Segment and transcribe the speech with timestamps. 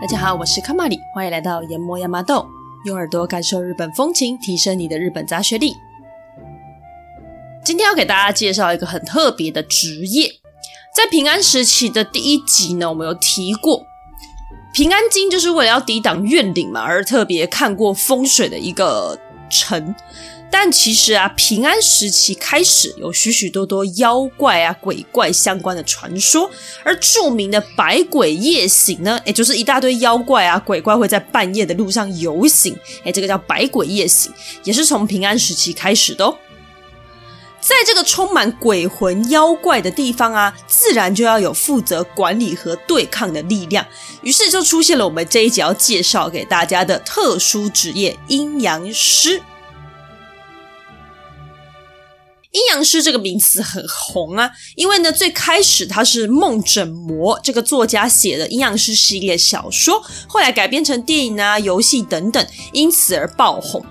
[0.00, 2.44] 大家好，我是卡玛里，欢迎来到研磨亚麻豆，
[2.84, 5.76] 用耳朵感受日本风情，提升你的日本杂学力。
[7.64, 10.28] 今天要给大家介绍一个很特别的职业，
[10.92, 13.86] 在平安时期的第一集呢，我们有提过，
[14.74, 19.16] 平安京就是为了要抵挡怨灵嘛，而特别看过风水的一个
[19.48, 19.94] 城。
[20.54, 26.48] 但其实啊，平安时期开始有许许多多妖怪啊、鬼怪相关的传说，
[26.84, 34.30] 而著名的百鬼夜行呢，也就是一大堆妖怪啊、鬼怪会在半夜的路上游行，哎，这个叫百鬼夜行，
[34.62, 36.36] 也是从平安时期开始的哦。
[37.58, 43.84] 在这个充满鬼魂妖怪的地方啊，自然就要有负责管理和对抗的力量，
[44.20, 49.40] 于是就出现了我们这一集要介绍给大家的特殊职业——阴阳师。
[52.52, 63.82] 阴阳师这个名词很红啊，因为呢，最开始它是梦枕魔这个作家写的阴阳师系列小说，后来改编成电影啊、游戏等等，因此而爆红。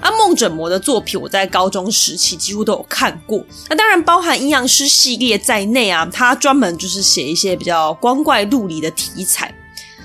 [0.00, 9.54] 啊，梦枕魔的作品我在高中时期几乎都有看过，那当然包含阴阳师系列在内啊，他专门就是写一些比较光怪陆离的题材，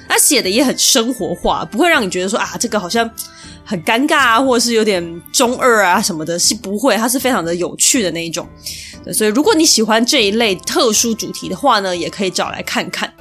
[0.09, 3.09] 他写的也很生活化，不会让你觉得说啊，这个好像。
[3.67, 8.47] 很尴尬啊，或者是有点中二啊什么的，是不会，它是非常的有趣的那一种。
[9.13, 13.13] 所以如果你喜欢这一类特殊主题的话呢，也可以找来看看。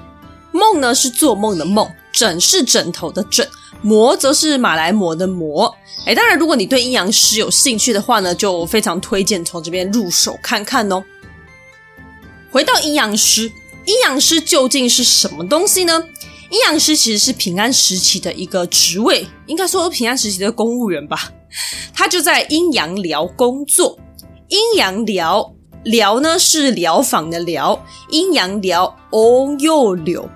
[0.52, 3.46] 梦呢是做梦的梦，枕是枕头的枕，
[3.82, 5.74] 魔则是马来魔的貘。
[6.06, 11.02] 诶，当然如果你对阴阳师有兴趣的话呢，就非常推荐从这边入手看看哦。
[12.52, 13.50] 回到阴阳师，
[13.84, 16.04] 阴阳师究竟是什么东西呢？
[16.50, 21.30] 阴阳师其实是平安时期的一个职位，应该说平安时期的公务员吧。
[21.92, 23.98] 他就在阴阳寮工作。
[24.48, 25.52] 阴阳寮，
[25.84, 30.28] 寮呢是疗房的寮，阴阳寮哦又柳。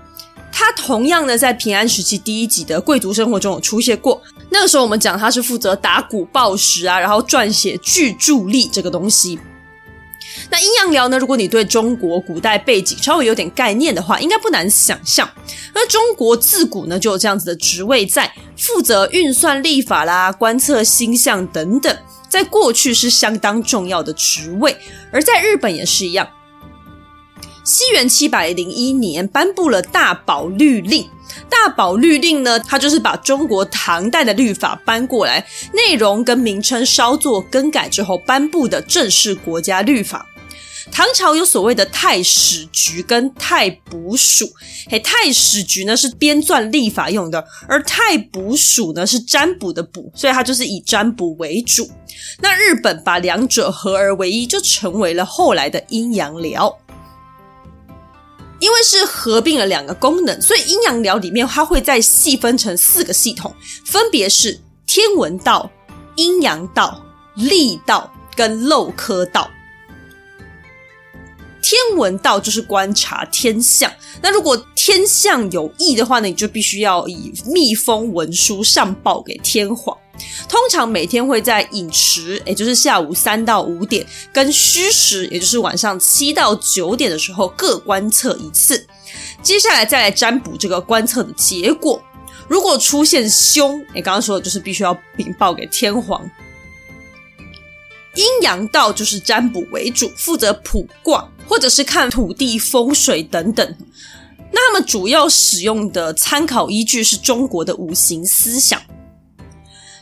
[0.52, 4.20] 他同样呢在平安时期第一集的贵族生活中有出现过。
[4.50, 9.38] 那个时候我们讲他是负责打鼓报时啊，然后撰写巨助力这个东西。
[10.50, 11.18] 那阴阳寮呢？
[11.18, 15.28] 如果你对中国古代背景稍微有点概念的话，应该不难想象。
[15.74, 21.96] 那中国自古呢就有这样子的职位在，负责运算历法啦、观测星象等等，
[22.28, 24.76] 在过去是相当重要的职位。
[25.12, 26.28] 而在日本也是一样。
[27.64, 31.08] 西元七百零一年颁布了大宝律令，
[31.48, 40.26] 大宝律令呢，它就是把中国唐代的律法搬过来，内容跟名称稍作更改之后颁布的正式国家律法。
[40.90, 44.50] 唐朝有所谓的太史局跟太卜署，
[44.88, 51.88] 嘿，太史局呢是编撰历法用的，而太卜署呢是占卜的卜，所以它就是以占卜为主。
[52.40, 56.76] 那日本把两者合而为一，就成为了后来的阴阳寮。
[58.60, 63.54] 因为是合并了两个功能，所以阴阳寮里面它会再细分成四个系统，
[63.84, 65.70] 分别是天文道、
[66.16, 67.02] 阴阳道、
[67.34, 69.50] 历道跟漏科道。
[71.62, 79.96] 天文道就是观察天象，那如果天象有异的话呢，你就必须要以密封文书上报给天皇。
[80.48, 88.86] 通常每天会在寅时，也就是下午三到五点，跟戌时，也就是晚上七到九点的时候各观测一次。
[89.42, 92.02] 接下来再来占卜这个观测的结果。
[92.48, 96.28] 如果出现凶，你刚刚说的就是必须要禀报给天皇。
[98.16, 103.76] 阴阳道就是占卜为主，负责卜卦或者是看土地风水等等。
[104.52, 108.82] 那么主要使用的参考依据是中国的五行思想。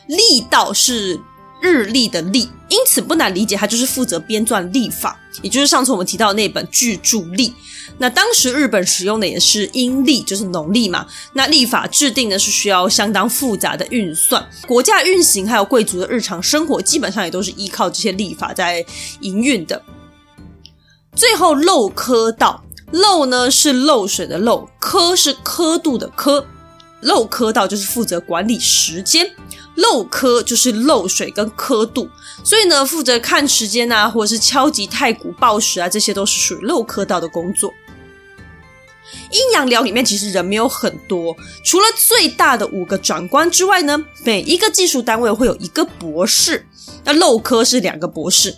[0.09, 1.19] 历道是
[1.61, 7.53] 日历的历，因此不难理解，它就是负责编撰历法，也就是上次我们提到那本巨著历。
[7.99, 11.05] 那当时日本使用的也是阴历，就是农历嘛。
[11.33, 18.83] 那历法制定呢是需要相当复杂的运算，国家运行还有贵族的日常生活，基本上也都是依靠这些历法在
[19.19, 19.79] 营运的。
[21.15, 26.47] 最后漏科道，漏呢是漏水的漏，科是刻度的刻，
[27.01, 29.29] 漏科道就是负责管理时间。
[29.81, 32.09] 漏科就是漏水跟刻度，
[32.43, 37.71] 所以呢，负责看时间啊，或者是敲击太鼓报时啊，这些都是属于漏科道的工作。
[39.31, 46.65] 阴阳寮里面其实人没有很多，除了最大的五个长官之外呢，每一个技术单位会有一个博士。
[47.03, 48.55] 那漏科是两个博士，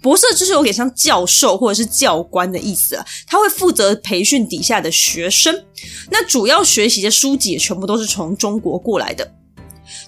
[0.00, 5.64] 博士就是有点像教授或者是教官的意思啊，他会负责培训底下的学生。
[6.10, 9.30] 那主要学习的书籍也全部都是从中国过来的。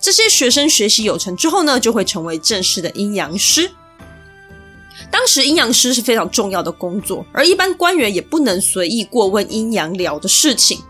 [0.00, 3.70] 这些学生学习有成之后呢，就会成为正式的阴阳师。
[5.10, 10.80] 当时阴阳师是非常重要的工作，而一般官员也不能随意过问阴阳寮的事情。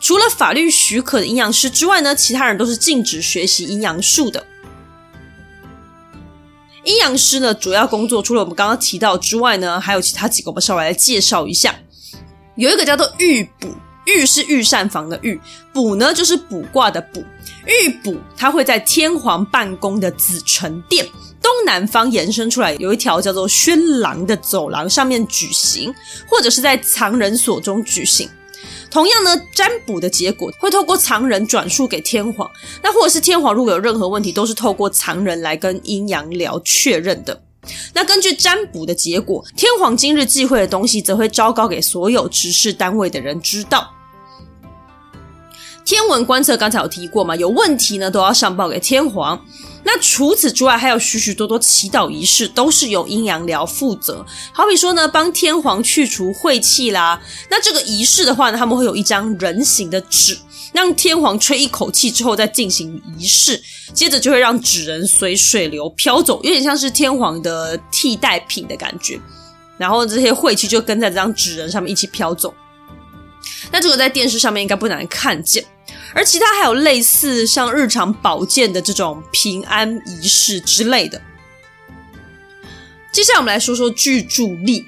[0.00, 4.44] 除了法律许可的阴阳师之外呢，其他人都是禁止学习阴阳术的。
[6.84, 11.74] 阴阳师呢，主要工作除了我们刚刚提到之外呢，还有其他几个，我们稍微来介绍一下。
[12.56, 13.68] 有一个叫做御卜，
[14.06, 15.40] 御是御膳房的御，
[15.72, 17.22] 卜呢就是卜卦的卜。
[17.66, 21.06] 御卜它会在天皇办公的紫宸殿
[21.40, 25.92] 东南方延伸出来，有一条叫做轩廊的走廊上面举行，
[26.28, 28.28] 或者是在藏人所中举行。
[28.90, 32.48] 同样呢，占卜的结果会透过藏人转述给天皇，
[32.82, 37.42] 那或者是天皇如果有任何问题，都是透过藏人来跟阴阳寮确认的。
[37.94, 43.90] 那根据占卜的结果，天皇今日忌讳的东西，则会昭告给所有执事单位的人知道。
[45.84, 49.44] 天文观测刚才有提过嘛，有问题呢都要上报给天皇。
[49.84, 54.24] 那除此之外，还有许许多多祈祷仪式，都是由阴阳寮负责。
[54.52, 57.20] 好比说呢，帮天皇去除晦气啦。
[57.50, 60.38] 那这个仪式的话呢，他们会有一张人形的纸，
[60.72, 63.60] 让天皇吹一口气之后再进行仪式，
[63.92, 69.20] 接着就会让纸人随水流飘走，有点像是天皇的替代品的感觉。
[69.76, 72.54] 然后这些晦气就跟在这张纸人上面一起飘走。
[73.72, 75.64] 那这个在电视上面应该不难看见。
[76.14, 81.20] 而其他还有类似像日常保健的这种平安仪式之类的。
[83.12, 84.86] 接下来我们来说说巨助力。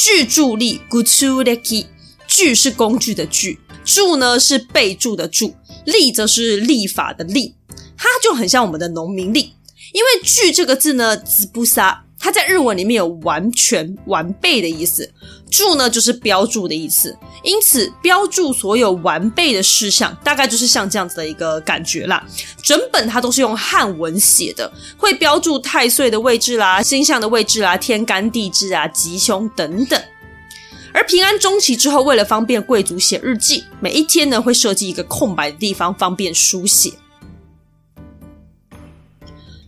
[0.00, 1.86] 巨助力 gutsureki，
[2.28, 5.56] 具是工具的具，助呢是备注的助，
[5.86, 7.56] 力则是立法的力。
[7.96, 9.54] 它就很像我们的农民力，
[9.92, 12.04] 因为具这个字呢，子不杀。
[12.18, 15.08] 它在日文里面有完全、完备的意思，
[15.50, 22.26] 注呢就是标注的意思，因此标注所有完备的事项，大概就是像这样子的一个感觉啦。
[22.62, 30.02] 整本它都是用汉文写的，会标注太岁的位置啦、星象的位置啦、天干地支啊、吉凶等等。
[30.92, 36.92] 而平安中期之后，为了方便贵族写日记，每一天呢会设计一个空白的地方，方便书写。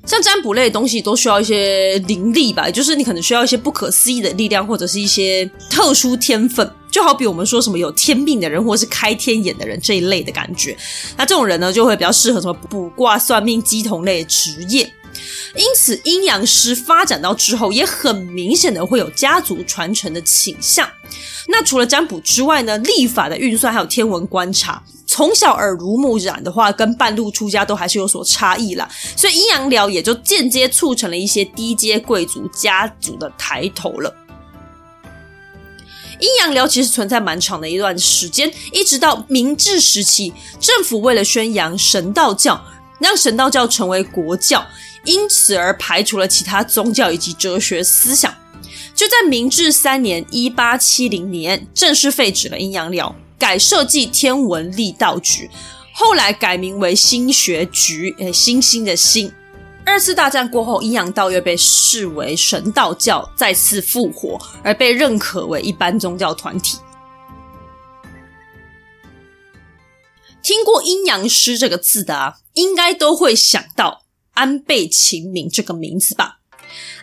[0.07, 10.77] 像占卜类的东西都需要一些灵力吧，就是你可能需要一些不可思议的力量，或者是一些特殊天分，就好比我们说什么有天命的人，或者是开天眼的人这一类的感觉。
[11.17, 14.91] 那这种人呢，就会比较适合什么卜卦、算命、鸡童类的职业。
[15.55, 20.89] 因此，阴阳师发展到之后，也很明显的会有家族传承的倾向。
[21.49, 24.83] 那除了占卜之外呢，历法的运算还有天文观察。
[25.11, 28.89] 从小耳濡目染的话，跟半路出家都还是有所差异啦。
[29.17, 34.15] 所以阴阳寮也就间接促成了一些低阶贵族家族的抬头了。
[36.21, 42.63] 阴阳寮其实存在蛮长的一段时间，一直到明治时期，政府为了宣扬神道教，
[43.01, 44.65] 让神道教成为国教，
[45.05, 48.33] 因此而排除了其他宗教以及哲学思想。
[48.95, 53.17] 就在明治三年（一八七零年），正式废止了阴阳寮。
[53.41, 55.51] 改设计天文历道局，
[55.95, 59.33] 后来改名为星学局，诶，星星的星。
[59.87, 66.79] 二次大战过后，阴阳道又被视为神道教再次复活，而被认可为一般宗教团体。
[70.43, 74.03] 听过阴阳师这个字的啊，应该都会想到
[74.35, 76.40] 安倍晴明这个名字吧？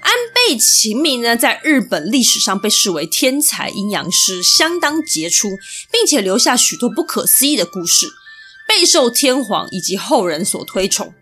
[0.02, 5.50] 安倍晴明呢，在日本历史上被视为天才阴阳师，相当杰出，
[5.92, 8.07] 并且留下许多不可思议的故事，
[8.68, 11.14] 备受天皇以及后人所推崇。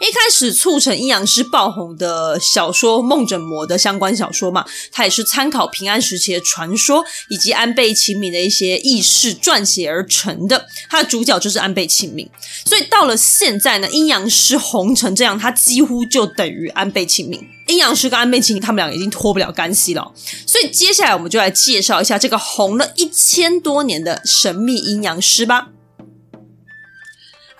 [0.00, 10.66] 一开始促成阴阳师爆红的小说《梦枕魔》的相关小说嘛，它也是参考平安时期的传说以及安倍晴明的一些轶事撰写而成的。
[10.88, 12.28] 它的主角就是安倍晴明，
[12.64, 17.46] 所以到了现在呢，阴阳师红成这样，它几乎就等于安倍晴明。
[17.68, 20.12] 阴阳师跟安倍晴明他们俩已经脱不了干系了。
[20.46, 25.70] 所以接下来我们就来介绍一下这个红了一千多年的神秘阴阳师吧。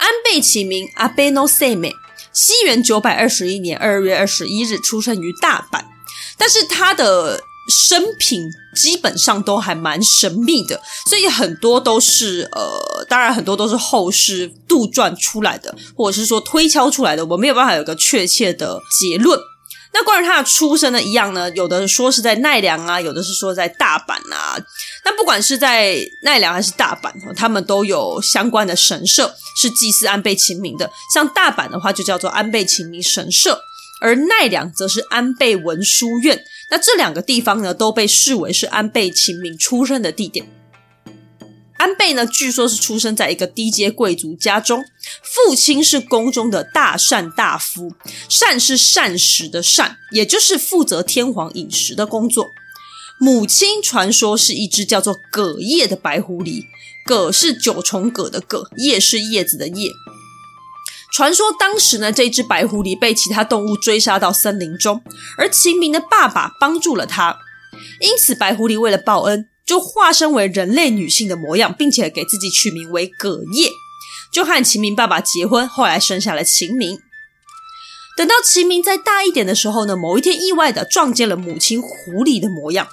[0.06, 1.92] 安倍晴明，阿倍の生命。
[2.32, 5.82] 西元九百二十一年二月二十一日出生于大阪，
[6.38, 19.40] 但是他的生平基本上都还蛮神秘的，所以很多都是呃，当然很多都是后世杜撰出来的，或者是说推敲出来的，我没有办法有个确切的结论。
[19.98, 24.58] 那关于他的出生呢，一样呢，有的说是在奈良啊，有的是说在大阪啊。
[25.06, 30.90] 那不管是在奈良还是大阪，他们都有相关的神社是祭祀安倍晴明的。
[31.14, 33.58] 像大阪的话，就叫做安倍晴明神社，
[34.02, 36.44] 而奈良则是安倍文书院。
[36.70, 40.46] 那这两个地方呢，都被视为是安倍晴明出生的地点。
[41.78, 44.84] 安倍呢，据说是出生在一个低阶贵族家中，
[45.22, 47.92] 父亲是宫中的大膳大夫，
[48.28, 52.50] 膳是膳食的膳，也就是负责天皇饮食的工作。
[53.18, 56.64] 母亲传说是一只叫做葛叶的白狐狸，
[57.04, 59.90] 葛是九重葛的葛，叶是叶子的叶。
[61.12, 65.02] 传说当时呢，这只白狐狸被其他动物追杀到森林中，
[65.38, 67.38] 而秦明的爸爸帮助了他，
[68.00, 73.70] 因此白狐狸为了报恩，就化身为人类女性的模样，并且给自己取名为葛叶，
[74.32, 77.00] 就和秦明爸爸结婚，后来生下了秦明。
[78.16, 82.88] 等到秦明再大一点的时候呢，某一天意外的撞见了母亲狐狸的模样，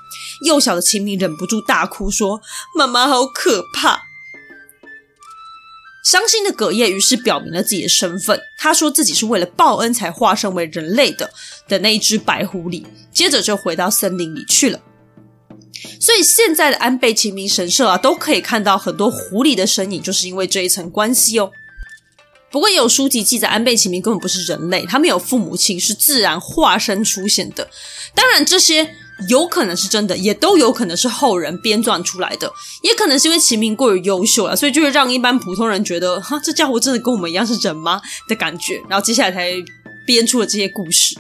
[0.46, 2.42] 幼小的秦明忍不住大哭说
[2.76, 4.02] ：“妈妈好可怕。”
[6.04, 11.32] 伤心的葛叶于是表明了自己的身份，他说自己是为了报恩才化身为人类的
[11.70, 14.82] 的那一只白狐狸，接着就回到森林里去了。
[16.00, 21.52] 所以现在的安倍晴明神社啊，都可以看到很多狐狸的身影，就是因为这一层关系哦。
[22.52, 27.70] 不过也有书籍记载，安倍晴明根本不是人类，他没有父母亲，是自然化身出现的。
[28.14, 28.96] 当然这些。
[29.30, 32.52] 有可能是真的，也都有可能是后人编撰出来的，
[32.82, 39.52] 也可能是因为晴明过于优秀了，所以就会让一般普通人觉得，哈，这家伙真的跟我们一样是人吗的感觉，然后接下来才
[40.06, 41.16] 编出了这些故事。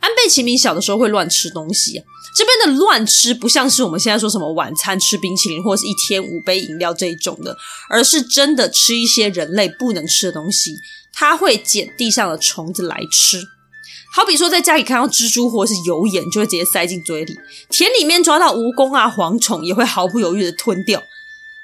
[0.00, 2.02] 安倍晴明小的时候会乱吃东西，
[2.34, 7.56] 这边的乱吃不像是我们现在说什么晚餐吃冰淇淋或者是一天五杯饮料这一种的，
[7.88, 10.76] 而是真的吃一些人类不能吃的东西，
[11.12, 13.42] 他会捡地上的虫子来吃。
[14.12, 17.34] 好比说，在家里看到蜘蛛或者是油盐，就会直接塞进嘴里；
[17.70, 21.00] 田里面抓到蜈蚣啊、蝗虫，也会毫不犹豫的吞掉。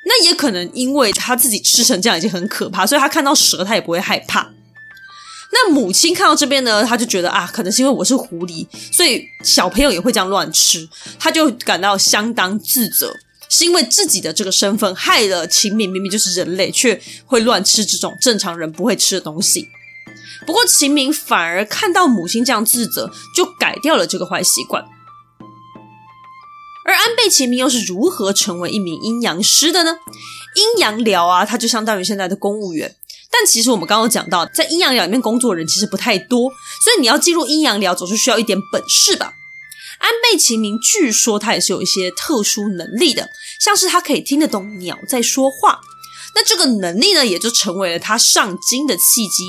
[0.05, 4.53] 那也可能因为他自己吃成这样已经很可怕，所以他看到蛇他也不会害怕。
[5.53, 10.87] 那母亲看到这边呢，他就觉得啊，可能是因为我是狐狸，所以小朋友也会这样乱吃，
[11.19, 13.15] 他就感到相当自责，
[13.49, 19.69] 是因为自己的这个身份害了秦明，明明就是人类，却会乱吃这种正常人不会吃的东西。
[20.47, 24.85] 不过秦明反而看到母亲这样自责，就改掉了这个坏习惯。
[26.85, 29.97] 而安倍晴明又是如何成为一名阴阳师的呢？
[30.55, 32.95] 阴阳寮啊，它就相当于现在的公务员。
[33.39, 36.49] 但其实我们刚刚讲到，在阴阳寮里面工作的人其实不太多，
[36.83, 39.35] 所以你要进入阴阳寮，总是需要一点本事吧。
[39.99, 43.29] 安倍晴明据说他也是有一些特殊能力的，
[43.61, 45.81] 像是他可以听得懂鸟在说话。
[46.35, 49.45] 那这个能力呢，也就成为了他上京的契机。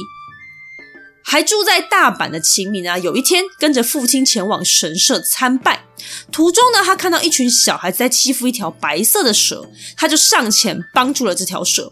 [1.29, 5.83] 还住在大阪的秦明啊，有一天跟着父亲前往神社参拜，
[6.31, 11.91] 途中呢，他看到一群小孩子在欺负一条白色的蛇，他就上前帮助了这条蛇。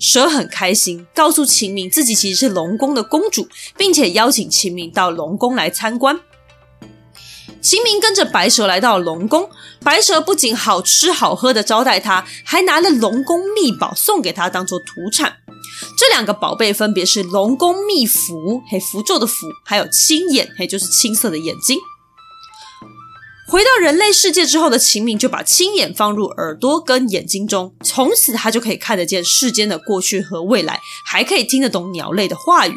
[0.00, 3.46] 蛇很开心，告诉秦明自己其实是龙宫的公主，
[3.76, 6.18] 并且邀请秦明到龙宫来参观。
[7.60, 9.50] 秦明跟着白蛇来到龙宫，
[9.84, 15.36] 白蛇不仅好吃好喝的招待他，还拿了龙宫秘宝送给他当做土产。
[15.96, 21.78] 这两个宝贝分别是龙宫秘符，嘿，符咒的符，还有青眼，嘿，就是青色的眼睛。
[23.48, 32.76] 回到人类世界之后的秦明就把青眼放入耳朵跟眼睛中，从此他就可以看得见世间的过去和未来，还可以听得懂鸟类的话语。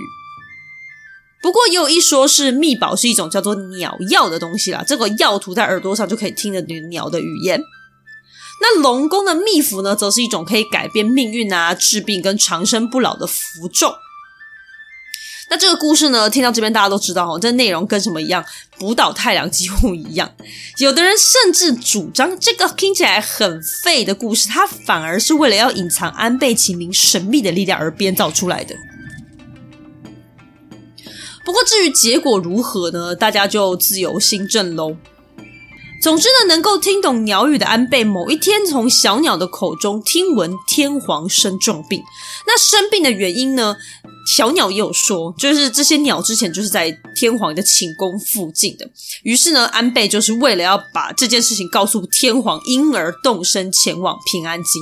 [1.43, 7.61] 不过也有一说是秘宝是一种叫做鸟药的东西啦，这个药涂在耳朵上就可以听得懂鸟的语言。
[8.65, 13.93] 那龙宫的秘符呢，则是一种可以改变命运啊、治病跟长生不老的符咒。
[15.49, 18.43] 那这个故事呢，听到这边大家都知道哦，这内容跟什么一样？
[18.79, 20.33] 浦岛太郎几乎一样。
[20.77, 28.73] 有的人甚至主张，这个听起来很废的故事，它反而是为了要隐藏安倍晴明神秘的力量而编造出来的。
[31.45, 33.13] 不过至于结果如何呢？
[33.13, 34.95] 大家就自由心证喽。
[36.03, 42.03] 总之呢，能够听懂鸟语的安倍，某一天从小鸟的口中听闻天皇生重病。
[42.45, 43.77] 那生病的原因呢？
[44.35, 48.89] 小鸟也有说，就是这些鸟之前就是在天皇的寝宫附近的。
[49.23, 54.81] 于是呢，安倍就是为了要把这件事情告诉天皇，因而动身前往平安京。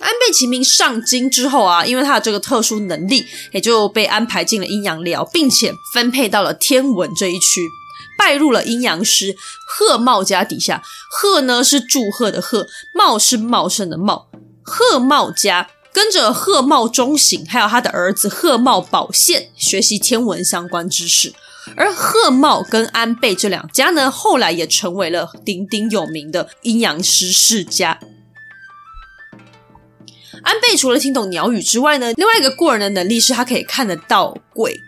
[0.00, 7.66] 安倍晴明上京之后啊，因为他的这个特殊能力，也就被安排进了阴阳寮，并且分配到了天文这一区。
[8.18, 14.28] 拜入了阴阳师贺茂家底下，贺呢是祝贺的贺，茂是茂盛的茂。
[14.62, 21.32] 贺茂家跟着贺茂忠醒，还有他的儿子贺茂保宪学习天文相关知识。
[21.76, 28.00] 而贺茂跟安倍这两家呢，后来也成为了鼎鼎有名的阴阳师世家。
[30.42, 34.80] 安倍除了听懂鸟语之外呢，另外一个过人的能力是他可以看得到鬼。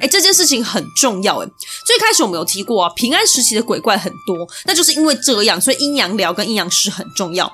[0.00, 1.46] 哎，这件事情很重要哎。
[1.86, 7.50] 最开始我们有提过啊，平安时期的鬼怪很多，那就是因为这样，所以阴阳寮跟阴阳师很重要。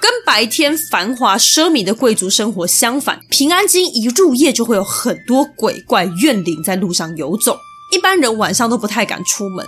[0.00, 7.58] 跟白天繁华奢靡的贵族生活相反，平安京一入夜就会有很多鬼怪怨灵在路上游走，
[7.90, 9.64] 一般人晚上都不太敢出门。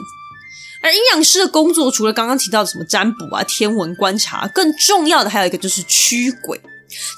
[0.83, 6.61] 而阴阳师的工作，除了刚刚提到的什么占卜啊、天文观察，更重要的还有一个就是驱鬼。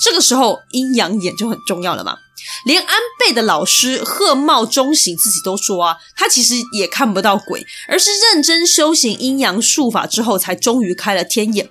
[0.03, 2.19] 这个时候，阴阳眼就很重要了嘛。
[2.65, 11.69] 连安倍的老师贺茂忠行自己都说啊，他其实也看不到鬼，而是认真修行阴阳术法之后，才终于开了天眼。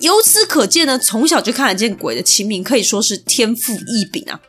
[0.00, 4.40] 由此可见呢，从小就看得见鬼的秦明可以说是天赋异禀啊。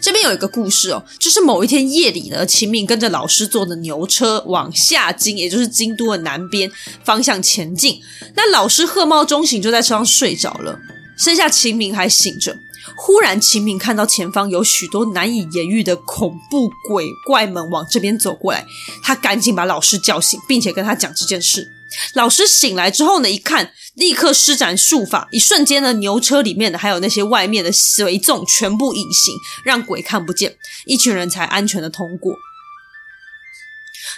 [0.00, 6.70] 这边有一个故事哦，就是某一天夜里呢，秦明跟着老师坐的牛车往下京，也就是京都的南边
[7.04, 8.00] 方向前进。
[8.34, 10.78] 那老师贺茂忠行就在车上睡着了，
[11.16, 12.58] 剩下秦明还醒着。
[12.96, 18.66] 忽然，秦明看到前方有许多难以言喻的恐怖鬼怪们往这边走过来，
[19.04, 21.72] 他赶紧把老师叫醒，并且跟他讲这件事。
[22.14, 32.34] 老师醒来之后呢，一看，立刻施展术法，一瞬间呢，牛车里面的还有那些外面的随众全部隐形，让鬼看不见，一群人才安全的通过。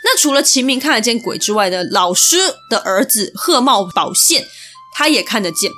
[0.05, 2.37] 那除了秦明看得见鬼之外呢，老师
[2.71, 4.47] 的儿子贺茂宝宪，
[4.95, 5.71] 他也看得见。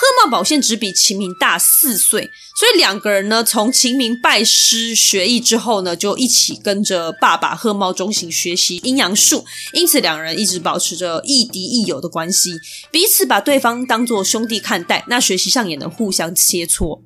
[0.00, 12.52] 贺茂保宪只比秦明大四岁，所以两个人呢，从秦明拜师学艺之后呢，就一起跟着爸爸贺茂忠行学习阴阳术，因此两人一直保持着亦敌亦友的关系，
[12.90, 17.00] 彼此把对方当作兄弟看待，那学习上也能互相切磋。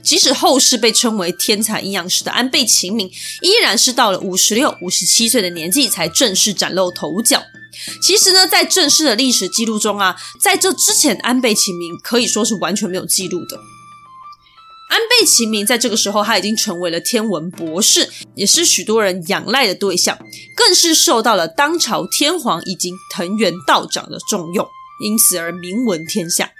[0.00, 3.10] 即使后世被称为天才阴阳师的安倍晴明，
[3.42, 7.42] 依然是到了五十六、五十七岁的年纪才正式崭露头角。
[8.02, 13.58] 其实呢，在正式的历史记录中啊，在这之前，安倍晴明可以说是完全没有记录的。
[14.90, 20.18] 安倍晴明在这个时候，他已经成为了天文博士，也是许多人仰赖的对象，
[20.56, 24.66] 更是受到了当朝天皇以及藤原道长的重用，
[25.04, 26.50] 因此而名闻天下。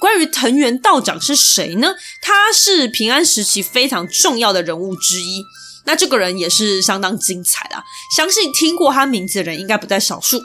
[0.00, 1.94] 关于藤原道长是谁呢？
[2.20, 5.44] 他是平安时期非常重要的人物之一。
[5.84, 7.76] 那这个人也是相当精彩的，
[8.16, 10.40] 相信听过他名字的人应该不在少数。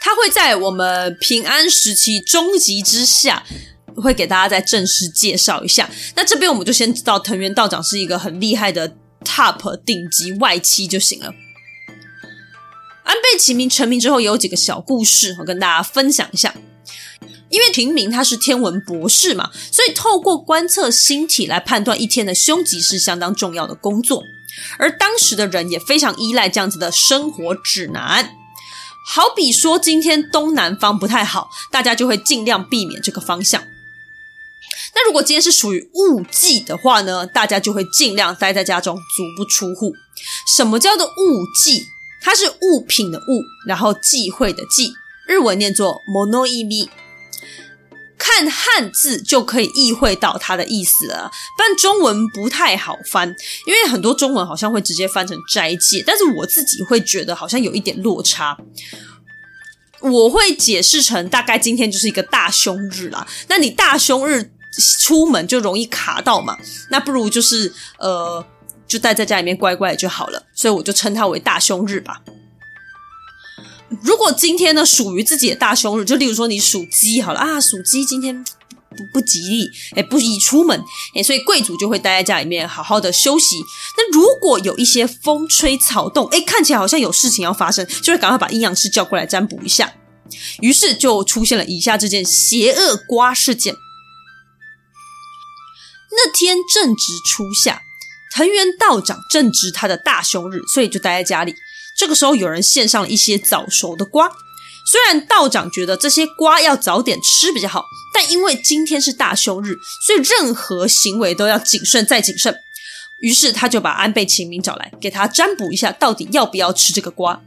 [0.00, 3.44] 他会在我们平安时期终极之下，
[3.96, 5.88] 会给大家再正式介绍一下。
[6.16, 11.32] 那这边我们就先知道藤原道长是一个很厉害的 top 顶级外戚就行了。
[13.04, 16.54] 安倍晴明成名之后，有几个小故事，我跟大家分享一下。
[17.48, 24.22] 因为晴明他是天文博士嘛，所以透过观测星体来判断一天的凶吉是相当重要的工作。
[24.78, 28.36] 而当时的人也非常依赖这样子的生活指南，
[29.06, 33.62] 好比说今天东南方不太好，大家就会尽量避免这个方向。
[34.94, 39.94] 那如果今天是属于戊忌的话呢，大家就会尽量待在家中，足不出户。
[40.54, 41.86] 什么叫做戊忌？
[42.20, 44.92] 它是物品的物，然后忌讳的忌，
[45.26, 46.88] 日文念作 monoimi。
[48.24, 53.28] 看汉字就可以意会到它的意思了，但中文不太好翻，
[53.66, 58.56] 因为很多中文好像会直接翻成斋戒，但是我自己会觉得好像有一点落差。
[60.00, 64.52] 我会解释成大概今天就是一个大凶日啦，那你大凶日
[65.00, 66.56] 出门就容易卡到嘛，
[66.90, 68.44] 那不如就是呃，
[68.86, 72.22] 就待在家里面乖乖就好了，所以我就称它为大凶日吧。
[74.00, 78.42] 如果今天呢属于自己的大凶日，就例如说你属鸡好了啊，属鸡今天
[78.96, 80.82] 不不吉利，哎，不宜出门，
[81.14, 83.56] 哎，所以贵族就会待在家里面好好的休息。
[83.96, 89.92] 那如果有一些风吹草动，哎，看起来好像有事情要发生，就会赶快把阴阳师叫过来占卜一下。
[90.60, 93.74] 于是就出现了以下这件邪恶瓜事件。
[96.10, 97.80] 那天正值初夏，
[98.34, 101.54] 藤原道长正值他的大凶日，所以就待在家里。
[102.02, 104.28] 这个时候，有人献上了一些早熟的瓜。
[104.84, 112.56] 虽然道长觉得这些瓜要早点吃比较好，但因为今天是大凶日，所以任何行为都要谨慎再谨慎。
[113.20, 117.40] 于是他就把安倍晴明找来，给他占卜一下，到底要不要吃这个瓜。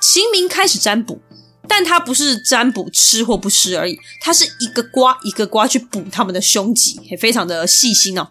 [0.00, 1.20] 晴明开始占卜，
[1.66, 8.28] 但他不是占卜吃或不吃而已，他是一个瓜一个瓜去卜他们的凶吉，也非常的细心哦。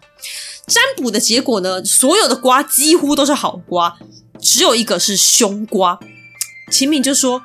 [0.66, 3.98] 占卜的结果呢，所有的瓜几乎都是好瓜。
[4.42, 5.98] 只有一个是凶瓜，
[6.70, 7.42] 秦明就说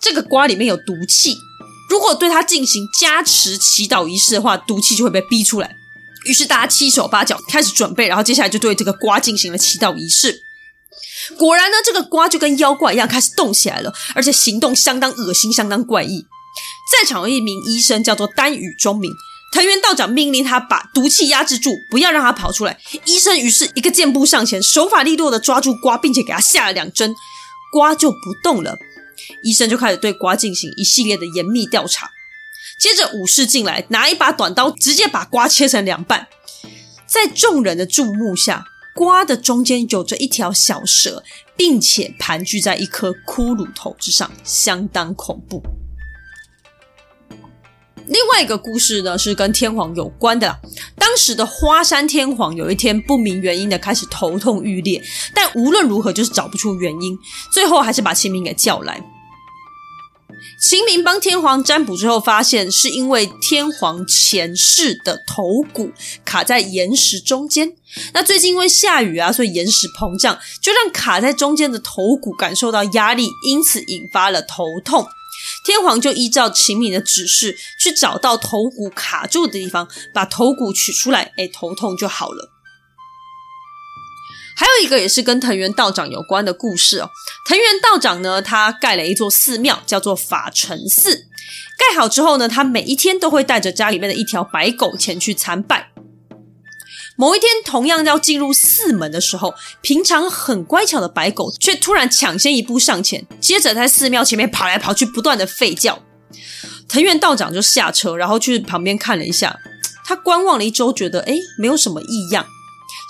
[0.00, 1.36] 这个瓜里面有毒气，
[1.88, 5.76] 如果对它进行加持祈祷仪式的话，毒气就会被逼出来。
[6.24, 10.42] 于是大家七手八脚开始准备，然后接下来就对这个瓜进行了祈祷仪式。
[11.36, 16.26] 果然呢，这个瓜就跟妖怪一样开始动起来了，而且行动相当恶心，相当怪异。
[16.92, 19.10] 在场有一名医生叫做丹羽忠明，
[19.52, 22.78] 藤原道长命令他把毒气压制住，不要让他跑出来。
[23.04, 27.14] 医生于是一个箭步上前，手法利落的抓住瓜，并且给他下了两针，
[27.72, 28.76] 瓜就不动了。
[29.42, 32.10] 医生就开始对瓜进行一系列的严密调查。
[32.78, 36.28] 接着武士进来，拿一把短刀，直接把瓜切成两半。
[37.06, 41.24] 在众人的注目下，瓜的中间有着一条小蛇，
[41.56, 45.62] 并且盘踞在一颗骷髅头之上，相当恐怖。
[48.08, 50.58] 另外一个故事呢，是跟天皇有关的。
[50.96, 55.02] 当时的花山天皇有一天不明原因的开始头痛欲裂，
[55.34, 57.18] 但无论如何就是找不出原因，
[57.52, 59.00] 最后还是把秦明给叫来。
[60.58, 65.90] 秦明帮天皇占卜之后，发现是因为天皇前世的头骨
[66.24, 67.74] 卡在岩石中间。
[68.14, 75.06] 那最近因为下雨啊，所以岩石膨胀，就让卡在中间的头骨感受到压力，因此引发了头痛。
[75.64, 82.52] 天皇就依照秦明的指示，去找到头骨卡住的地方，把头骨取出来，哎，头痛就好了。
[84.58, 87.10] 还有一个也是跟藤原道长有关的故事哦。
[87.46, 91.26] 藤原道长呢，他盖了一座寺庙，叫做法成寺。
[91.78, 95.90] 盖好之后呢，他每一天都会带着家里面的一条白狗前去参拜。
[97.16, 106.02] 某一天，同样要进入寺门的时候，平常很乖巧的白狗却突然抢先一步上前，接着在寺庙前面跑来跑去，不断的吠叫。
[106.86, 109.58] 藤原道长就下车，然后去旁边看了一下，
[110.04, 112.46] 他观望了一周，觉得诶没有什么异样，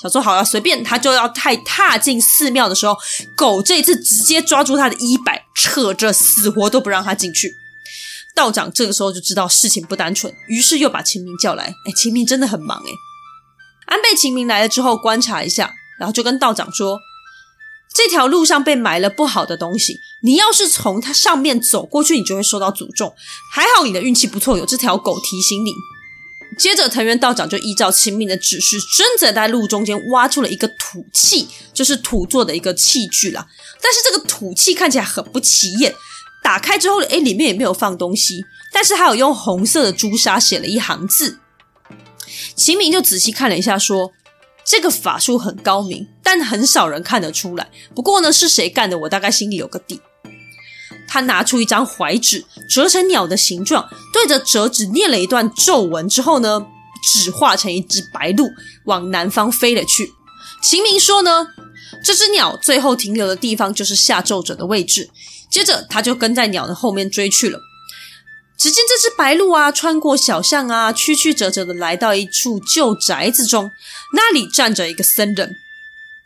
[0.00, 0.84] 想说好了，随便。
[0.84, 2.96] 他就要太踏进寺庙的时候，
[3.36, 7.52] 狗这一次直接抓住他的衣摆，扯着死活都不让他进去。
[8.34, 11.64] 道长这个时候就知道事情不单纯，于是又把秦明叫来。
[11.64, 12.90] 哎秦明真的很忙诶
[13.86, 16.98] 安倍晴明来了之后，观察一下，然后就跟道长说
[17.94, 23.14] ：“这条路上被埋了不好的东西，你要是从它上面走过去，你就会受到诅咒。
[23.52, 25.72] 还好你的运气不错，有这条狗提醒你。”
[26.58, 33.46] 接着，藤原道长就依照晴明的指示，真的在路中间挖出了一个土器，就是土做的一个器具啦。
[33.82, 35.94] 但是这个土器看起来很不起眼，
[36.42, 41.40] 打开之后，诶，里面也没有放东西，但是还有用红色的朱砂写了一行字。
[42.56, 44.12] 秦明就仔细看了一下，说
[44.64, 47.68] ：“这个法术很高明，但很少人看得出来。
[47.94, 50.00] 不过呢，是谁干的，我大概心里有个底。”
[51.06, 56.66] 他拿出一张怀纸，折成鸟的形状，对着折纸念了一段咒文之后呢，
[57.04, 58.50] 纸化成一只白鹭，
[58.86, 60.12] 往南方飞了去。
[60.62, 61.48] 秦明说呢
[62.02, 65.10] ：“这只鸟最后停留的地方就是下咒者的位置。”
[65.48, 67.60] 接着他就跟在鸟的后面追去了。
[68.58, 73.70] 只见这只白鹭啊，穿过小巷啊，曲曲折折的来到一处旧宅子中，
[74.14, 75.56] 那里站着一个僧人。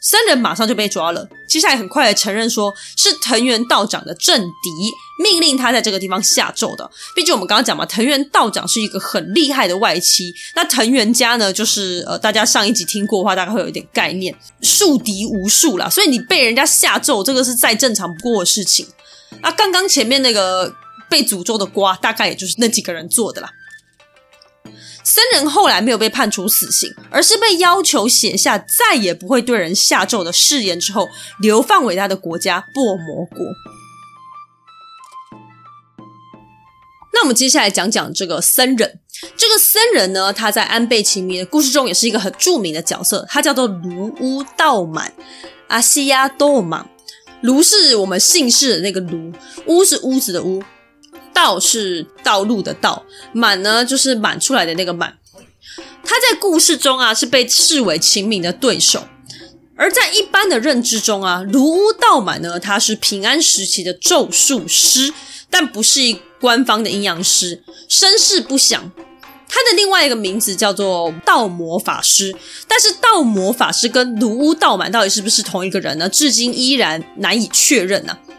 [0.02, 4.70] 僧人马上就被抓了，接下来很快的承认说是藤原道长的政敌，
[5.22, 6.90] 命令他在这个地方下咒的。
[7.14, 18.86] 毕竟我们刚刚讲嘛，藤原道长是一个很厉害的外戚，那藤原家呢，就是呃，大家上一集听过的话，大概会有一点概念，树敌无数啦，所以你被人家下咒，这个是再正常不过的事情。
[19.42, 20.72] 那刚刚前面那个。
[21.10, 23.50] 被诅咒的瓜大概也就是那几个人做的啦。
[25.02, 31.08] 僧人后来没有被判处死刑，而是被要求写下再也不会对人下咒的誓言之后，
[31.40, 33.44] 流放伟大的国家薄膜国。
[37.12, 39.00] 那我们接下来讲讲这个僧人。
[39.36, 45.12] 这个僧人呢，他在安倍晴明的故事中也是一个很著名的角色，他叫做卢屋道满
[45.68, 46.88] 阿西亚多满。
[47.42, 49.32] 卢是我们姓氏的那个卢，
[49.66, 50.62] 屋是屋子的屋。
[51.40, 55.16] 道是道路的道，满呢就是满出来的那个满。
[56.04, 59.04] 他在故事中啊是被视为秦明的对手，
[59.74, 65.14] 而在一般的认知中啊，卢屋道满呢他是平安时期的咒术师，
[65.48, 66.00] 但不是
[66.38, 68.92] 官方的阴阳师，身世不详。
[69.48, 72.36] 他的另外一个名字叫做道魔法师，
[72.68, 76.08] 但是道魔法师跟卢屋道满到底是不是同一个人呢？
[76.08, 78.29] 至今依然难以确认呢、啊。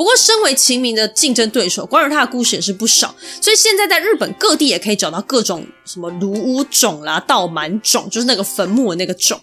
[0.00, 3.14] 不过，身为秦明的竞争对手，关于他的故事也是不少。
[3.38, 9.38] 所以现在在日本各地也可以找到各种什么卢屋冢啦、道满冢，就是那个坟墓的那个冢，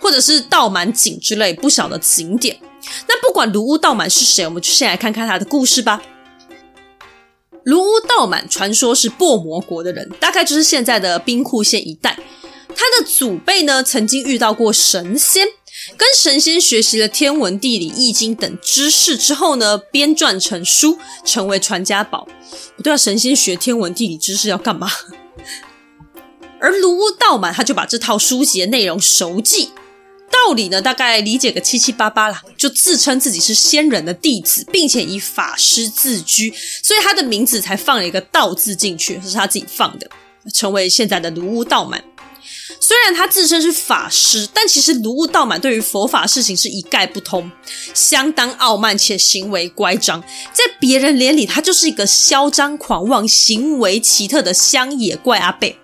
[0.00, 2.58] 或者是道满景之类不小的景点。
[3.06, 6.00] 那不管卢屋道满是谁，我们就先来看看他的故事吧。
[7.64, 12.18] 卢屋道满传说是薄膜国的人，大概就是现在的兵库县一带。
[12.68, 15.46] 他的祖辈呢，曾经遇到过神仙。
[15.96, 22.28] 跟神仙学习了天文地理、易经等知识之后呢，编撰成书，成为传家宝。
[22.76, 24.90] 不对啊，神仙学天文地理知识要干嘛？
[26.60, 29.70] 而芦屋道满他就把这套书籍的内容熟记，
[30.30, 40.10] 道理呢大概理解个七七八八啦，就自称自己是仙人的弟子，并且以法师自居，所以他的名字才放了一个道字进去，是他自己放的。
[40.54, 42.02] 成为现在的卢屋道满。
[42.80, 47.50] 虽然他自称是法师，但其实卢悟道满对于佛法事情是一概不通，
[47.94, 50.20] 相当傲慢且行为乖张，
[50.52, 55.78] 在别人眼里他就是一个嚣张狂妄、行为奇特的乡野怪阿贝。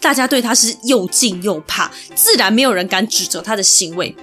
[0.00, 4.14] 大家对他是又敬又怕，自然没有人敢指责他的行为。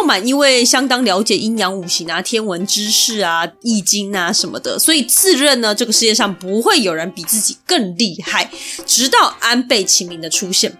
[0.00, 8.50] 道满因为相当了解阴阳五行啊、天文知识啊、易经啊什么的，所以自认呢这个世界上不会有人比自己更厉害。
[8.86, 10.76] 直到安倍晴明的出现，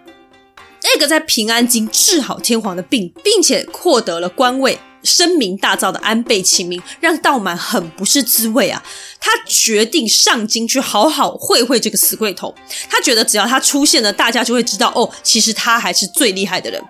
[0.83, 8.83] 那个在平安京治好天皇的病，并且获得了官位、声名大噪的安倍晴明，让道满很不是滋味啊！
[9.20, 12.55] 他决定上京去好好会会这个死鬼头。
[12.90, 16.83] 他觉得只要他出现了，大家就会知道哦，其实他还是最厉害的人。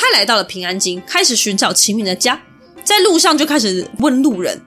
[0.00, 2.40] 他来到了平安京，开始寻找秦明的家，
[2.84, 4.62] 在路上就开始问路人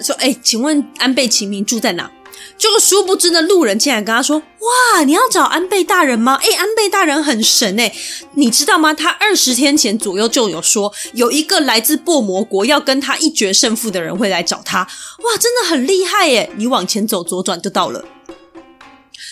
[0.00, 2.10] 说：“哎，请问安倍晴明住在哪？”
[2.58, 6.34] 这个殊不知呢，路人竟然跟他说：“哇，你要找安倍大人吗？
[6.42, 7.94] 哎，安倍大人很神哎，
[8.34, 8.92] 你知道吗？
[8.92, 14.80] 他二十天前左右就有说，有一个来自薄膜国要跟他一决胜负的人会来找他。
[14.80, 16.50] 哇，真的很厉害耶！
[16.56, 18.04] 你往前走，左转就到了。”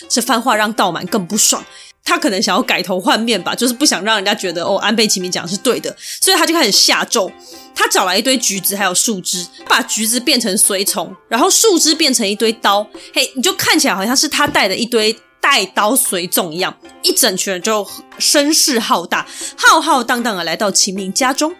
[0.07, 1.63] 这番话让道满更不爽。
[2.03, 7.31] 他可能想要改头换面吧，就是不想让人家觉得哦，安倍晴明讲的是对的，所以他就开始下咒。
[7.73, 12.85] 他找来一堆橘子还有树枝，把橘子变成随从，然后树枝变成一堆刀。
[13.13, 17.87] 嘿，你就看起来好像是他带的一堆带刀随从一样，一整群人就
[18.19, 21.55] 声势浩大，浩浩荡荡的来到秦明家中。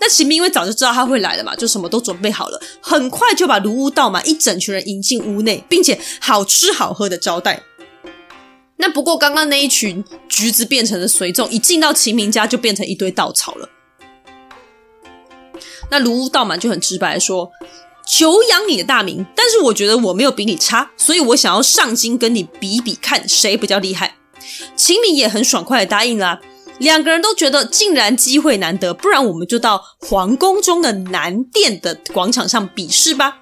[0.00, 7.62] 那秦明因为早就知道他会来了嘛，就什么都准备好了，很快就把卢屋道满一整群人迎进屋内，并且好吃好喝的招待。
[8.78, 13.68] 那不过，刚刚那一群橘子变成的随众，一进到秦明家就变成一堆稻草了。
[15.90, 17.50] 那卢屋道满就很直白的说
[18.06, 24.16] ：“久仰你的大名，但是我觉得我没有比你差，所以我想要上京跟你比比，看谁比较厉害。”
[24.76, 26.40] 秦明也很爽快的答应了啊。
[26.78, 33.38] 两个人都觉得，竟然机会难得，不然我们就到皇宫中的南殿的广场上比试吧。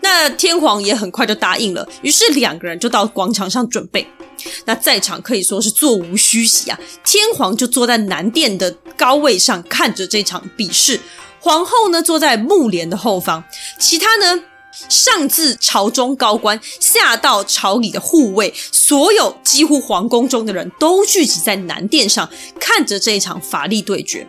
[0.00, 4.06] 那天皇也很快就答应了，于是两个人就到广场上准备。
[4.64, 6.78] 那在场可以说是座无虚席啊！
[7.04, 11.00] 天皇就坐在南殿的高位上看着这场比试，
[11.40, 13.44] 皇后呢坐在幕帘的后方，
[13.78, 14.42] 其他呢
[14.88, 24.26] 上至朝中高官，下到朝里的护卫，所有几乎皇宫中的人都聚集在南殿上，看着这一场法力对决。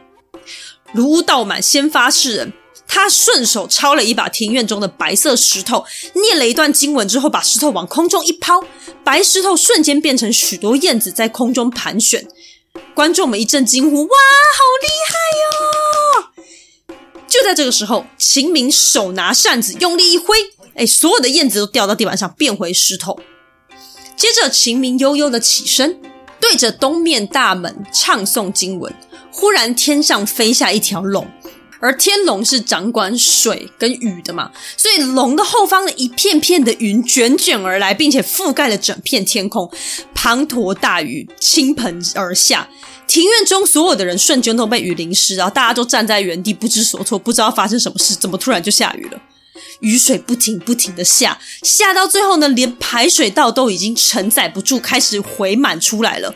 [0.93, 2.54] 卢道满先发制人。
[2.86, 8.63] 他顺手抄了一把庭院中的白色石头，念了一段经文之后，把石头往空中一抛，
[9.04, 12.28] 白石头瞬间变成许多燕子在空中盘旋。
[12.96, 14.08] 观众们一阵惊呼：“哇，
[14.56, 16.96] 好厉害哟！”
[17.28, 20.38] 就在这个时候，秦明手拿扇子用力一挥，
[20.76, 23.20] 哎，所有的燕子都掉到地板上，变回石头。
[24.16, 26.00] 接着，秦明悠悠的起身，
[26.39, 28.94] 对着东面大门唱诵经文。
[29.32, 31.28] 忽然，天上飞下一条龙。
[31.84, 39.69] 而天龙是掌管水跟雨的嘛，所以龙的后方的一片片的云卷卷而来，并且覆盖了整片天空，
[40.15, 42.69] 滂沱大雨倾盆而下，
[43.06, 49.22] 庭院中所有的人瞬间都被雨淋湿，然后大家都站在原地不知所措，不知道发生什么事，怎么突然就下雨了？
[49.82, 56.34] 雨水不停不停的下，下到最后呢，连排水道都已经承载不住，开始回满出来了。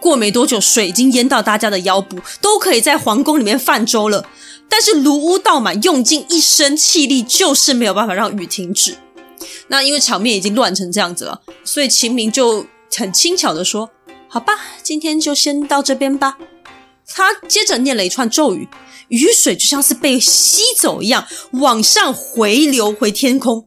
[0.00, 4.24] 过没多久，水已经淹到大家的腰部，都可以在皇宫里面泛舟了。
[4.72, 8.96] 但是卢屋道满用尽一身气力，就是没有办法让雨停止。
[9.68, 12.64] 那因为场面已经乱成这样子了，所以秦明就
[12.96, 13.90] 很轻巧的说
[14.28, 16.38] ：“好吧，今天就先到这边吧。”
[17.06, 18.66] 他接着念了一串咒语，
[19.08, 23.66] 雨水就像是被吸走一样，往上回流回天空，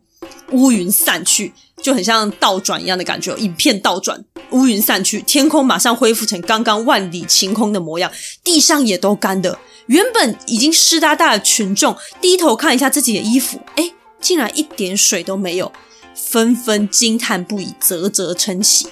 [0.53, 8.11] 乌云散去，就很像倒转一样的感觉，影片倒转，乌云散去，天空马上恢复成刚刚万里晴空的模样，
[8.43, 9.59] 地上也都干的。
[9.87, 15.71] 原本已经湿哒哒的群众低头看一下自己的衣服，哎，竟然一点水都没有，
[16.15, 18.87] 纷纷惊叹不已，啧啧称奇。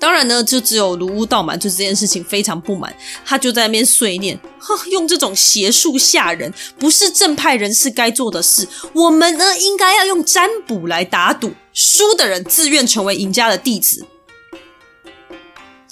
[0.00, 8.68] 当然呢，就只有卢屋道满对这件事情非常不满，他就在那边碎念：哼，用这种邪术吓人，不是正派人士该做的事。
[8.92, 14.06] 我们呢，应该要用占卜来打赌，输的人自愿成为赢家的弟子。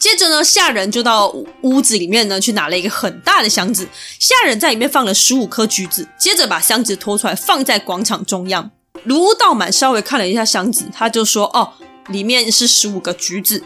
[0.06, 3.88] 接着呢，下人就到屋子里面呢，去拿了一个很大的箱子。
[4.20, 8.70] 下人在里面放了十五颗橘子，接着把箱子拖出来，放在广场中央。
[9.02, 11.72] 卢道满稍微看了一下箱子，他就说：“哦，
[12.06, 13.64] 里面是十五个橘子。”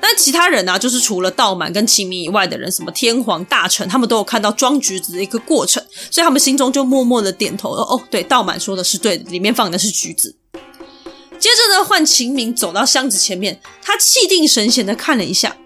[0.00, 10.36] 但其他人呢、就是除了道满跟晴明以外的人，什么天皇大臣，他们都有看到装橘子的一个过程，所以他们心中就默默的点头：“哦，对，道满说的是对的，里面放的是橘子。”
[11.40, 15.56] 接着呢，换秦明走到箱子前面，他气定神闲的看了一下，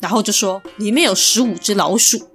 [0.00, 2.28] 然后就说：“里面有十五只老鼠。”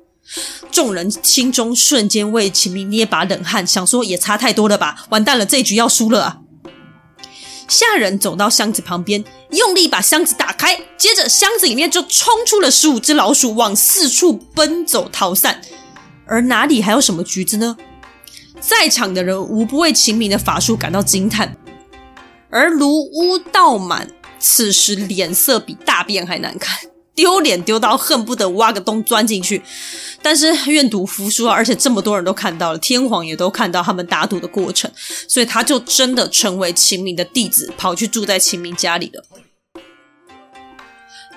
[0.71, 6.38] 众人心中瞬间为秦明捏把冷汗，想说也差太多了吧，完蛋了，这一局要输了啊！
[7.67, 15.62] 下人走到箱子旁边，用力把箱子打开，接着箱子里面就冲出了十五只老鼠，往四处奔走逃散。
[16.25, 17.75] 而哪里还有什么橘子呢？
[18.60, 21.55] 在场的人无不为秦明的法术感到惊叹。
[22.55, 26.79] 而卢屋道满此时脸色比大便还难看，
[27.13, 29.61] 丢脸丢到恨不得挖个洞钻进去。
[30.21, 34.89] 但是愿赌服输啊，而且这么多人都看到了，天皇也都看到他们打赌的过程，
[35.27, 39.25] 所以他就真的成为秦明的弟子，跑去住在秦明家里了。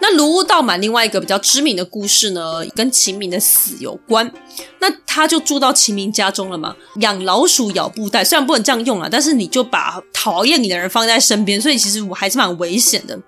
[0.01, 4.33] 那卢屋道满另外一个比较知名的故事呢，跟秦明的死有关。
[4.81, 13.19] 那他就住到秦明家中了嘛，养老鼠咬布袋，虽然不能这样用啊，但是你就把讨厌你的人放在身边，所以其实我还是蛮危险的。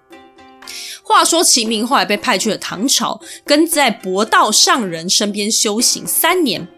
[1.03, 6.69] 话说秦明后来被派去了唐朝，跟在博道上人身边修行三年。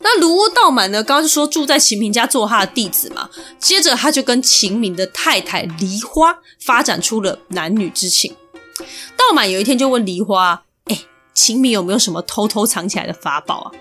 [0.00, 8.34] 那卢屋道满呢，刚刚就说住在秦明家做他的弟子嘛，接着他就跟秦明的太太梨花发展出了男女之情。
[9.16, 10.98] 道满有一天就问梨花：“哎，
[11.34, 13.72] 秦明有没有什么偷偷藏起来的法宝啊？”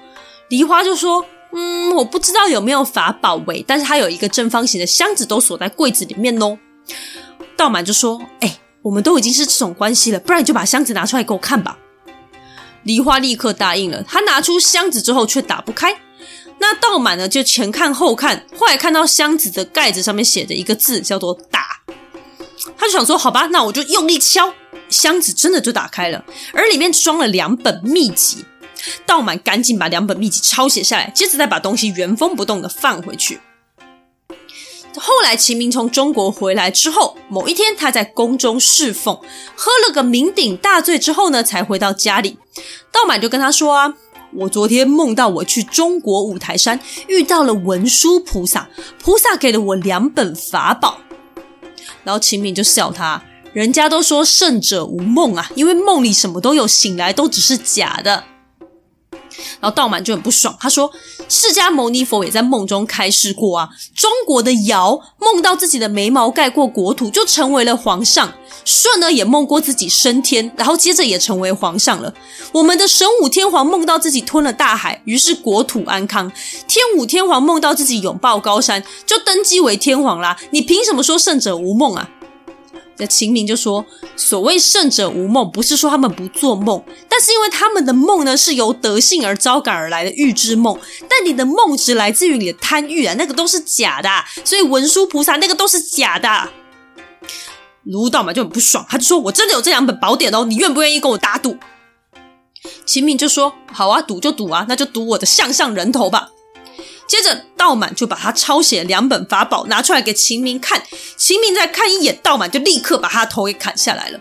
[0.50, 6.58] 梨花就说：“嗯，我不知道有没有法宝喂，但是他有一个正方形的箱子，都锁在柜子里面哦。”
[7.58, 11.78] 道满就说：“哎，我们都已经是这种关系了，不然你就把箱子拿出来给我看吧。”
[12.84, 14.04] 梨花立刻答应了。
[14.04, 16.00] 他拿出箱子之后却打不开。
[16.60, 21.82] 那道满呢，就前看后看，后来看到箱子的盖子上面写着一个字，叫做“打”。
[22.78, 24.54] 他就想说：“好吧，那我就用力敲。”
[24.90, 28.46] 箱子真的就打开了，而里面装了两本秘籍。
[29.06, 33.40] 道满赶紧把两本秘籍抄写下来，接着再把东西原封不动的放回去。
[34.98, 39.20] 后来秦明从中国回来之后，某一天他在宫中侍奉，
[39.56, 42.38] 喝了个酩酊大醉之后呢，才回到家里。
[42.92, 43.94] 道满就跟他说啊
[44.34, 48.70] ：“我昨天梦到我去中国五台山遇到了文殊菩萨，
[49.02, 51.00] 菩萨给了我两本法宝。”
[52.06, 53.22] 然后秦明就笑他。
[53.52, 58.24] 人家都说胜者无梦啊，因为梦里什么都有，醒来都只是假的。
[59.60, 60.92] 然后道满就很不爽，他说
[61.30, 68.30] ：“释迦牟尼佛也在梦中开示过啊，中国的尧梦到自己的眉毛盖过国土，就成为了皇上；
[68.64, 72.14] 舜呢也梦过自己升天，然后接着也成为皇上了。
[72.52, 76.30] 我们的神武天皇梦到自己吞了大海，于是国土安康；
[76.68, 80.38] 天武天皇梦到自己拥抱高山，就登基为天皇啦。
[80.52, 82.10] 你凭什么说圣者无梦啊？”
[82.98, 90.80] 那秦明就说：“所谓圣者无梦，不是说他们不做梦，但是因为他们的梦呢，是由德性而招感而来的预知梦。
[91.10, 94.10] 但你的梦只来自于你的贪欲啊，那个都是假的。
[94.46, 96.50] 所以文殊菩萨那个都是假的。”
[97.84, 101.58] 卢道满就很不爽，他就说：“我真的有这两本宝典哦，你愿不愿意跟我打赌？”
[102.86, 106.30] 秦明就说：“好啊，赌就赌啊，那就赌我的项上人头吧。”
[107.08, 110.84] 接着，道满就把他抄写两本法宝拿出来给秦明看。
[111.16, 114.20] 秦明再看一眼，道满就立刻把他头给砍下来了。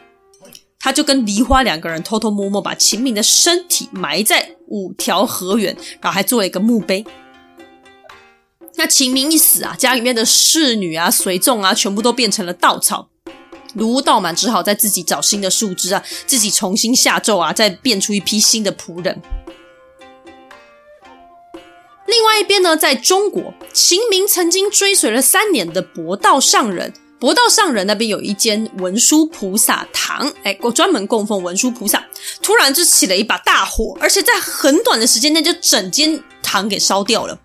[0.78, 7.04] 他就跟梨花两个人偷偷摸摸把秦明的身体埋在五条河源，然后还做了一个墓碑。
[8.76, 13.08] 那秦明一死啊，家里面的侍女啊、随众啊，全部都变成了稻草。
[13.72, 19.22] 卢道满只好再自己找新的树枝啊，自己重新下咒啊，再变出一批新的仆人。
[22.06, 32.04] 另外一边呢，在中国，秦明曾经追随了三年的博道上人，博道上人那边有一间文殊菩萨堂，哎，我专门供奉文殊菩萨。
[32.42, 37.38] 突然就起了一把大火，而且在很短的时间内就整间堂给烧掉了。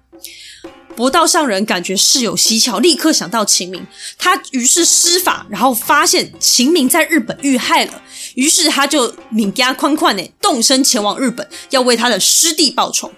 [0.95, 8.01] 博道上人感觉事有蹊跷，立刻想到秦明，他于是施法，然后发现秦明在日本遇害了，
[8.35, 13.09] 于是他就命加宽宽的动身前往日本，要为他的师弟报仇。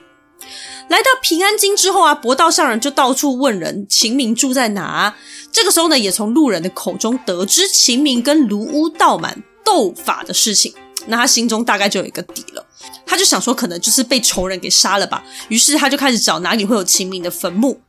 [0.92, 5.18] 来到平安京之后啊，博道上人就到处问人，秦明住在哪啊？
[5.50, 10.74] 这个时候呢，也从路人的口中得知秦明跟卢屋道满斗法的事情，
[11.08, 12.66] 那他心中大概就有一个底了。
[13.06, 15.24] 他就想说，可能就是被仇人给杀了吧。
[15.48, 17.80] 于是他就开始找哪里会有秦明的坟墓。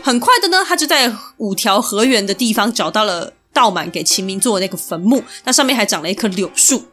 [0.00, 6.84] 很快的呢，他就在五条河原的地方找到了道满给秦明做的那个坟墓，那上面还长了一棵柳树。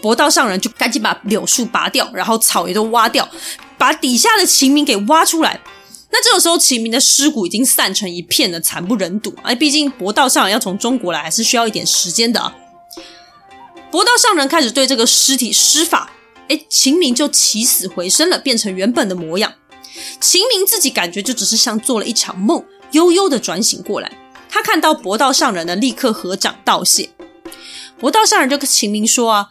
[0.00, 3.28] 博道上人就赶紧把柳树拔掉，然后草也都挖掉。
[3.78, 5.60] 把底下的秦明给挖出来，
[6.10, 9.34] 那这个时候秦明的尸骨已经散成一片了，惨不忍睹。
[9.42, 12.54] 哎，毕竟博道上人要从中国来，还是需要一点时间的啊。
[13.90, 16.10] 博道上人开始对这个尸体施法，
[16.48, 19.52] 哎，秦明就起死回生了，变成原本的模样。
[20.20, 24.10] 秦明自己感觉就只是像做了一场梦，悠悠的转醒过来。
[24.48, 27.10] 他看到博道上人呢，立刻合掌道谢。
[27.98, 29.50] 博道上人就跟秦明说啊，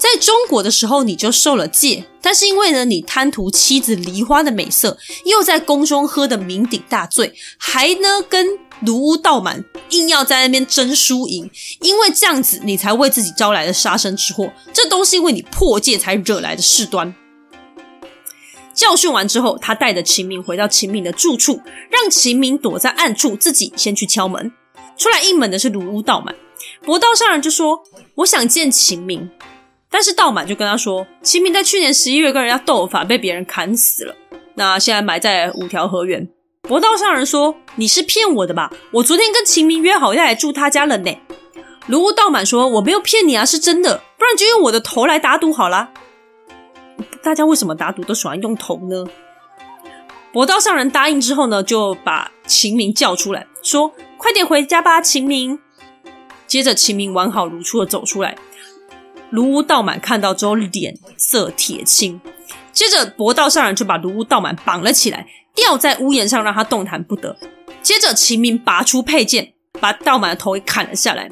[0.00, 4.96] 在中国的时候你就受了戒，但是因为呢你贪图妻子梨花的美色，
[5.26, 11.50] 又在宫中喝得酩酊大醉，还呢跟卢屋道满硬要在那边争输赢，
[11.82, 17.14] 因为这样子你才为自己招来了杀身之祸，这都是因为你破戒才惹来的事端。
[18.72, 24.50] 教训完之后，他带着秦明回到秦明的住处，让秦明躲在暗处，自己先去敲门。
[24.96, 26.34] 出来应门的是卢屋道满，
[26.82, 27.82] 博道上人就说
[28.16, 29.30] ：“我想见秦明。”
[29.90, 34.14] 但是道满就跟他说：“秦明在去年十一月跟人家斗法，被别人砍死了，
[34.54, 36.28] 那现在埋在五条河源。”
[36.62, 38.72] 博道上人说：“你是骗我的吧？
[38.92, 41.10] 我昨天跟秦明约好要来住他家了呢。”
[41.88, 45.90] 卢屋道满说：“我没有骗你啊，是真的，不然就用我的头来打赌好了。”
[47.20, 49.04] 大家为什么打赌都喜欢用头呢？
[50.32, 55.58] 博道上人答应之后呢，就把秦明叫出来，说：“快点回家吧，秦明。”
[56.46, 58.36] 接着秦明完好如初的走出来。
[59.30, 62.20] 卢屋道满看到之后，脸色铁青。
[62.72, 67.36] 接着博道上人就把卢屋道满绑了起来，吊在屋檐上，让他动弹不得。
[67.82, 71.30] 接着秦明拔出佩剑，把道满的头给砍了下来。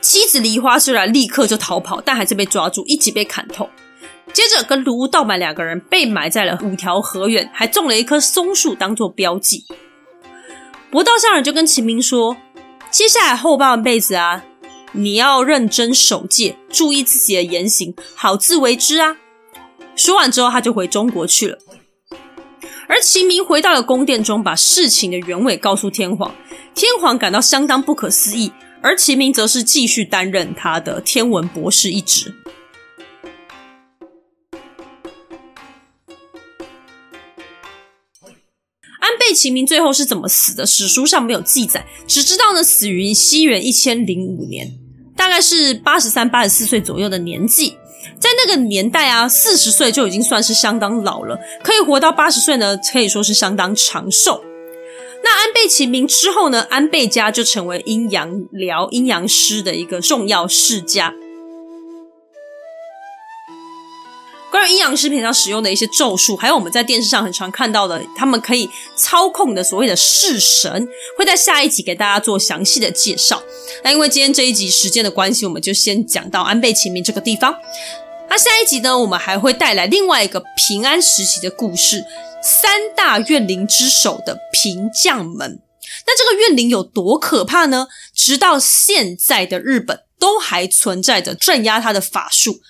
[0.00, 3.68] 妻子梨花虽然立刻就逃跑，但还是被抓住，一起被砍头。
[4.32, 9.64] 接着，跟卢屋道满两个人被埋在了五条河原，还种了一棵松树当做标记。
[10.90, 12.36] 博道上人就跟秦明说
[12.90, 14.42] ：“接下来后半辈子啊，
[14.94, 19.16] 你要认真守戒，注意自己的言行，好自为之啊。”
[19.96, 21.58] 说完之后，他就回中国去了。
[22.88, 26.34] 而秦明回到了宫殿中，把事情的原委告诉天皇。
[26.74, 32.34] 天皇感到相当不可思议，而秦明则是继续担任他的天文博士一职。
[39.00, 40.66] 安倍晴明最后是怎么死的？
[40.66, 44.78] 史书上没有记载，只知道呢死于西元一千零五年，
[45.16, 47.76] 大概是八十三、八十四岁左右的年纪。
[48.18, 54.42] 在那个年代啊，四十岁就已经算是相当老了，可以活到八十岁呢，可以说是相当长寿。
[55.22, 61.14] 那安倍晴明之后呢，安倍家就成为阴阳疗、阴阳师的一个重要世家。
[64.54, 70.88] 关于阴阳师平常使用的一些咒术，还有我们在电视上很常看到的，他们可以操控的所谓的式神，
[71.18, 73.42] 会在下一集给大家做详细的介绍。
[73.82, 77.52] 那因为今天这一集时间的关系，我们就先讲到安倍晴明这个地方。
[78.30, 82.04] 那下一集呢，我们还会带来另外一个平安时期的故事——
[82.40, 85.60] 三大怨灵之首的平将门。
[86.06, 87.88] 那这个怨灵有多可怕呢？
[88.14, 92.60] 直到现在的日本都还存在着镇压他的法术。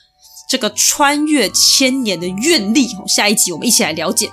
[0.49, 4.31] 这个穿越千年的愿力，下一集我们一起来了解。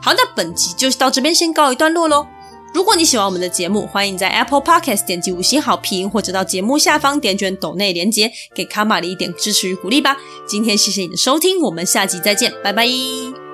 [0.00, 2.26] 好，那本集就到这边先告一段落喽。
[2.74, 10.16] 如果你喜欢我们的节目，欢迎在 Apple Podcast 点击五星好评，或者到节目下方点卷抖内连接，给卡玛丽一点支持与鼓励吧。
[10.48, 13.51] 今天谢谢你的收听，我们下集再见，拜拜。